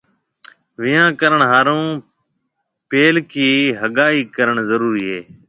[0.79, 1.83] ويهان ڪرڻ هارون
[2.89, 3.49] پيلڪِي
[3.81, 5.21] هگائي ڪرڻ ضرُورِي هيَ۔